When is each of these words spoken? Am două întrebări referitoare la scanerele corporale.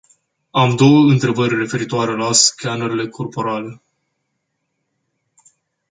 Am 0.51 0.75
două 0.75 1.11
întrebări 1.11 1.55
referitoare 1.55 2.15
la 2.15 2.31
scanerele 2.31 3.07
corporale. 3.07 3.81